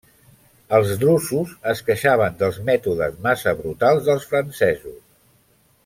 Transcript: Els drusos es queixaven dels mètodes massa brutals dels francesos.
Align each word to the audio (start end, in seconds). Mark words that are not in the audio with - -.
Els 0.77 0.93
drusos 1.03 1.51
es 1.73 1.83
queixaven 1.91 2.39
dels 2.41 2.57
mètodes 2.71 3.21
massa 3.29 3.55
brutals 3.61 4.05
dels 4.09 4.27
francesos. 4.33 4.99